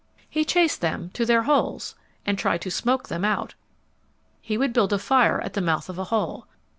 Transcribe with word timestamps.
He 0.27 0.45
chased 0.45 0.81
them 0.81 1.11
to 1.13 1.27
their 1.27 1.43
holes 1.43 1.93
and 2.25 2.35
tried 2.35 2.61
to 2.61 2.71
smoke 2.71 3.07
them 3.07 3.23
out. 3.23 3.53
He 4.41 4.57
would 4.57 4.73
build 4.73 4.91
a 4.93 4.97
fire 4.97 5.39
at 5.41 5.53
the 5.53 5.61
mouth 5.61 5.89
of 5.89 5.99
a 5.99 6.05
hole. 6.05 6.47